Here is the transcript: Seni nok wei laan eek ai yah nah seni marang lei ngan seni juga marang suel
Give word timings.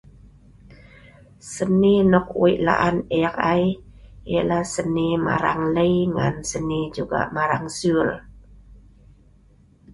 Seni 1.51 1.91
nok 2.11 2.27
wei 2.41 2.55
laan 2.65 2.95
eek 3.19 3.35
ai 3.51 3.65
yah 4.31 4.45
nah 4.49 4.65
seni 4.73 5.07
marang 5.25 5.61
lei 5.75 5.95
ngan 6.15 6.35
seni 6.49 6.79
juga 6.95 7.19
marang 7.35 7.65
suel 7.77 8.09